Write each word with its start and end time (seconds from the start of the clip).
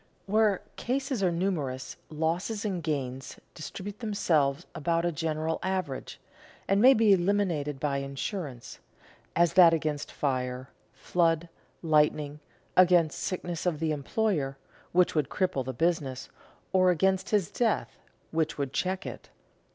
Where 0.25 0.63
cases 0.77 1.21
are 1.21 1.31
numerous, 1.31 1.95
losses 2.09 2.65
and 2.65 2.81
gains 2.81 3.39
distribute 3.53 3.99
themselves 3.99 4.65
about 4.73 5.05
a 5.05 5.11
general 5.11 5.59
average, 5.61 6.19
and 6.67 6.81
may 6.81 6.95
be 6.95 7.13
eliminated 7.13 7.79
by 7.79 7.97
insurance, 7.99 8.79
as 9.35 9.53
that 9.53 9.75
against 9.75 10.11
fire, 10.11 10.69
flood, 10.91 11.49
lightning, 11.83 12.39
against 12.75 13.19
sickness 13.19 13.67
of 13.67 13.79
the 13.79 13.91
employer, 13.91 14.57
which 14.91 15.13
would 15.13 15.29
cripple 15.29 15.63
the 15.63 15.71
business, 15.71 16.29
or 16.73 16.89
against 16.89 17.29
his 17.29 17.51
death, 17.51 17.95
which 18.31 18.57
would 18.57 18.73
check 18.73 19.05
it. 19.05 19.29